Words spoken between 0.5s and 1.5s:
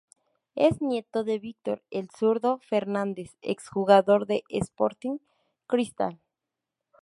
Es nieto de